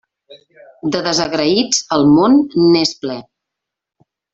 [0.95, 3.23] De desagraïts el món n'és ple.